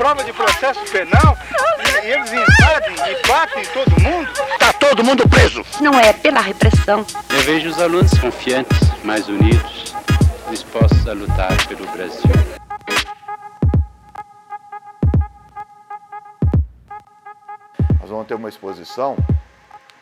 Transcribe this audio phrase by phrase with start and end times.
[0.00, 1.36] forma de processo penal
[1.78, 4.30] e, e eles invadem e batem todo mundo.
[4.54, 5.62] Está todo mundo preso.
[5.78, 7.04] Não é pela repressão.
[7.28, 9.94] Eu vejo os alunos confiantes, mais unidos,
[10.48, 12.30] dispostos a lutar pelo Brasil.
[18.00, 19.18] Nós vamos ter uma exposição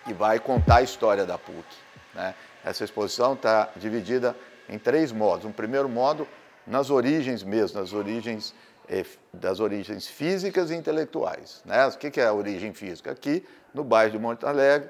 [0.04, 1.66] que vai contar a história da PUC.
[2.14, 2.36] Né?
[2.64, 4.36] Essa exposição está dividida
[4.68, 5.44] em três modos.
[5.44, 6.28] Um primeiro modo
[6.64, 8.54] nas origens mesmo, nas origens
[9.32, 11.62] das origens físicas e intelectuais.
[11.64, 11.86] Né?
[11.86, 13.10] O que é a origem física?
[13.10, 14.88] Aqui no bairro de Monte Alegre,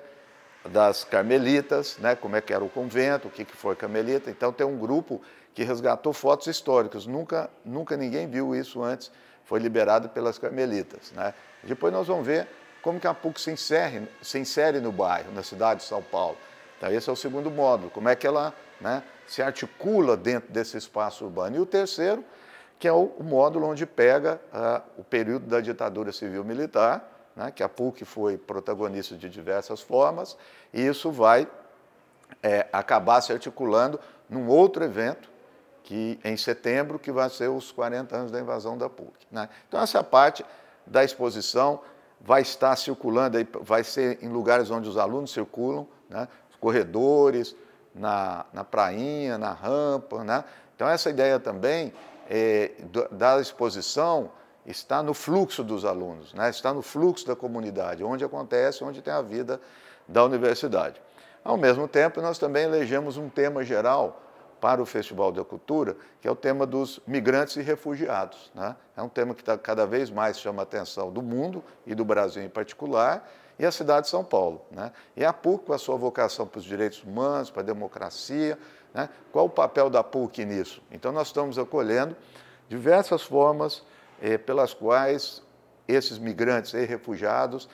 [0.64, 2.14] das Carmelitas, né?
[2.14, 4.30] como é que era o convento, o que, que foi Carmelita.
[4.30, 5.20] Então tem um grupo
[5.54, 7.06] que resgatou fotos históricas.
[7.06, 9.10] Nunca, nunca ninguém viu isso antes.
[9.44, 11.12] Foi liberado pelas Carmelitas.
[11.12, 11.34] Né?
[11.64, 12.46] Depois nós vamos ver
[12.82, 16.36] como que a PUC se insere, se insere no bairro, na cidade de São Paulo.
[16.76, 17.90] Então esse é o segundo módulo.
[17.90, 21.56] Como é que ela né, se articula dentro desse espaço urbano.
[21.56, 22.24] E o terceiro,
[22.78, 27.68] que é o, módulo onde pega uh, o período da ditadura civil-militar, né, que a
[27.68, 30.36] PUC foi protagonista de diversas formas,
[30.72, 31.48] e isso vai
[32.42, 35.28] é, acabar se articulando num outro evento,
[35.82, 39.26] que em setembro, que vai ser os 40 anos da invasão da PUC.
[39.30, 39.48] Né?
[39.66, 40.44] Então, essa parte
[40.86, 41.80] da exposição
[42.20, 46.28] vai estar circulando, vai ser em lugares onde os alunos circulam, né?
[46.60, 47.56] corredores,
[47.94, 50.22] na, na prainha, na rampa.
[50.24, 50.44] Né?
[50.74, 51.92] Então, essa ideia também
[52.28, 52.72] é,
[53.10, 54.30] da exposição
[54.66, 56.50] está no fluxo dos alunos, né?
[56.50, 59.60] está no fluxo da comunidade, onde acontece, onde tem a vida
[60.06, 61.00] da universidade.
[61.42, 64.22] Ao mesmo tempo, nós também elegemos um tema geral
[64.60, 68.50] para o Festival da Cultura, que é o tema dos migrantes e refugiados.
[68.54, 68.76] Né?
[68.96, 72.04] É um tema que tá, cada vez mais chama a atenção do mundo e do
[72.04, 73.26] Brasil em particular,
[73.58, 74.62] e a cidade de São Paulo.
[74.70, 74.92] Né?
[75.16, 78.58] E a PUC, com a sua vocação para os direitos humanos, para a democracia,
[78.92, 79.08] né?
[79.33, 80.83] qual o papel da PUC nisso?
[80.91, 82.17] Então, nós estamos acolhendo
[82.69, 83.83] diversas formas
[84.20, 85.42] eh, pelas quais
[85.86, 87.68] esses migrantes e refugiados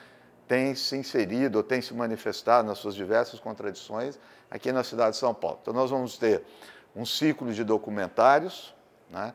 [0.47, 4.19] têm se inserido ou têm se manifestado nas suas diversas contradições
[4.49, 5.59] aqui na cidade de São Paulo.
[5.61, 6.43] Então, nós vamos ter
[6.95, 8.73] um ciclo de documentários
[9.09, 9.33] né,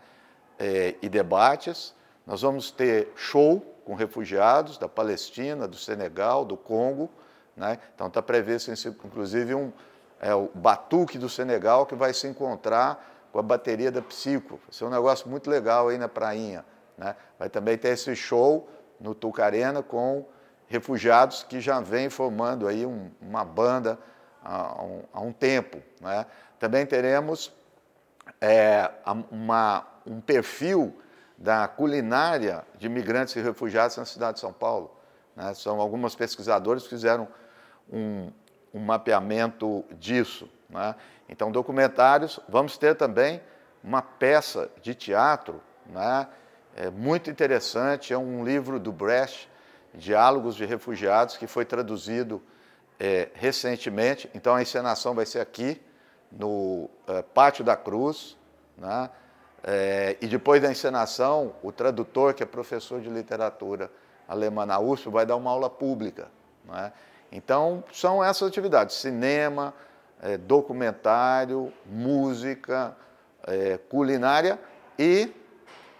[0.58, 1.94] eh, e debates,
[2.26, 7.10] nós vamos ter show com refugiados da Palestina, do Senegal, do Congo.
[7.56, 7.78] Né?
[7.94, 9.72] Então está previsto, inclusive, um,
[10.20, 14.60] é, o batuque do Senegal que vai se encontrar com a bateria da Psico.
[14.62, 16.64] Vai ser um negócio muito legal aí na prainha.
[16.96, 17.16] Né?
[17.38, 18.68] Vai também ter esse show
[19.00, 20.26] no Tucarena com
[20.66, 23.98] refugiados que já vem formando aí um, uma banda
[24.44, 25.82] há um, há um tempo.
[26.00, 26.26] Né?
[26.58, 27.52] Também teremos
[28.40, 28.90] é,
[29.30, 30.94] uma, um perfil
[31.38, 34.94] da culinária de imigrantes e refugiados na cidade de São Paulo.
[35.34, 35.54] Né?
[35.54, 37.26] São algumas pesquisadores que fizeram
[37.90, 38.30] um,
[38.72, 40.48] um mapeamento disso.
[40.68, 40.94] Né?
[41.28, 43.40] Então, documentários, vamos ter também
[43.82, 46.28] uma peça de teatro, né?
[46.76, 49.48] é muito interessante, é um livro do Brecht,
[49.94, 52.40] Diálogos de Refugiados, que foi traduzido
[52.98, 54.30] é, recentemente.
[54.34, 55.80] Então, a encenação vai ser aqui,
[56.30, 58.36] no é, Pátio da Cruz,
[58.78, 59.10] né?
[59.62, 63.90] É, e depois da encenação, o tradutor, que é professor de literatura
[64.26, 66.28] alemã na USP, vai dar uma aula pública.
[66.72, 66.92] É?
[67.32, 69.74] Então, são essas atividades: cinema,
[70.22, 72.96] é, documentário, música,
[73.46, 74.58] é, culinária
[74.98, 75.32] e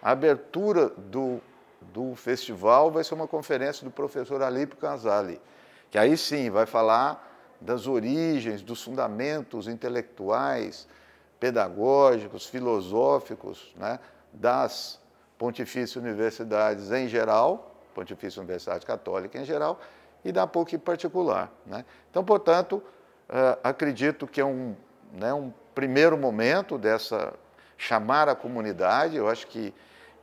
[0.01, 1.39] a abertura do,
[1.81, 5.41] do festival vai ser uma conferência do professor Alípio Casali,
[5.89, 10.87] que aí sim vai falar das origens, dos fundamentos intelectuais,
[11.39, 13.99] pedagógicos, filosóficos né,
[14.33, 14.99] das
[15.37, 19.79] Pontifícias Universidades em geral, Pontifícia Universidade Católica em geral,
[20.23, 21.51] e da PUC particular.
[21.65, 21.85] Né?
[22.09, 22.83] Então, portanto,
[23.29, 24.75] uh, acredito que é um,
[25.13, 27.33] né, um primeiro momento dessa
[27.77, 29.73] chamar a comunidade, eu acho que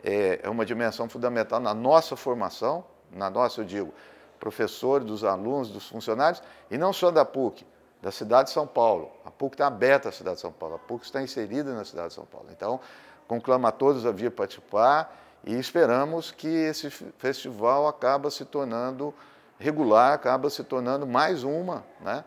[0.05, 3.93] é, é uma dimensão fundamental na nossa formação, na nossa, eu digo,
[4.39, 7.67] professores, dos alunos, dos funcionários, e não só da PUC,
[8.01, 9.11] da cidade de São Paulo.
[9.25, 12.09] A PUC está aberta à cidade de São Paulo, a PUC está inserida na cidade
[12.09, 12.47] de São Paulo.
[12.53, 12.79] Então,
[13.27, 19.13] conclama a todos a vir participar e esperamos que esse festival acaba se tornando
[19.59, 22.25] regular, acaba se tornando mais uma né,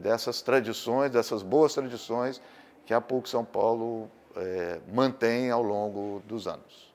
[0.00, 2.40] dessas tradições, dessas boas tradições
[2.84, 6.92] que a PUC São Paulo é, mantém ao longo dos anos.